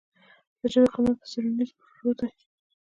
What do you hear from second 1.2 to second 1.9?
څېړنیزو